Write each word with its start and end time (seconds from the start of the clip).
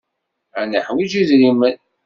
Ad 0.59 0.67
neḥwiǧ 0.71 1.13
idrimen. 1.21 1.77